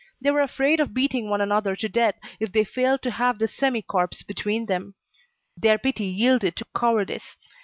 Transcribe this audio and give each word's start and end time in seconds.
They 0.19 0.31
were 0.31 0.41
afraid 0.41 0.79
of 0.79 0.95
beating 0.95 1.29
one 1.29 1.41
another 1.41 1.75
to 1.75 1.87
death, 1.87 2.15
if 2.39 2.51
they 2.51 2.63
failed 2.63 3.03
to 3.03 3.11
have 3.11 3.37
this 3.37 3.53
semi 3.53 3.83
corpse 3.83 4.23
between 4.23 4.65
them. 4.65 4.95
Their 5.55 5.77
pity 5.77 6.05
yielded 6.05 6.55
to 6.55 6.65
cowardice. 6.75 7.37